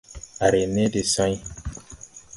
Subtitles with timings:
[0.39, 1.33] À re ne de sãy.